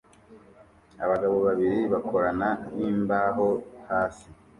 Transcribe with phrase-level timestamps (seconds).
[1.03, 3.47] Abagabo babiri bakorana nimbaho
[3.89, 4.27] hasi